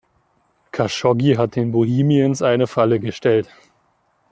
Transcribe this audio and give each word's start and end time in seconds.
Khashoggi 0.71 1.35
hat 1.37 1.55
den 1.55 1.71
Bohemians 1.73 2.41
eine 2.41 2.65
Falle 2.65 2.99
gestellt. 2.99 3.49